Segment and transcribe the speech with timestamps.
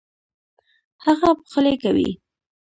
[1.05, 2.09] هغه پخلی کوي